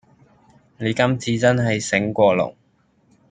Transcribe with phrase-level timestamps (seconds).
[0.79, 2.55] 你今次真係醒過龍